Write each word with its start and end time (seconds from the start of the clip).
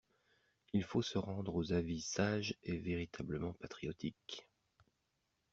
Il 0.73 0.83
faut 0.83 1.03
se 1.03 1.19
rendre 1.19 1.53
aux 1.53 1.73
avis 1.73 2.01
sages 2.01 2.55
et 2.63 2.79
véritablement 2.79 3.53
patriotiques. 3.53 4.47